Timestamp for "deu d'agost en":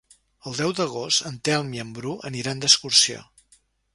0.59-1.35